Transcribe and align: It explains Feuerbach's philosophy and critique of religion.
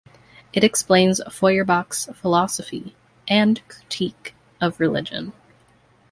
It 0.51 0.63
explains 0.63 1.21
Feuerbach's 1.31 2.05
philosophy 2.15 2.95
and 3.27 3.61
critique 3.67 4.33
of 4.59 4.79
religion. 4.79 5.31